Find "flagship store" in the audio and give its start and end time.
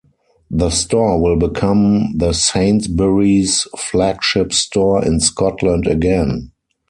3.77-5.05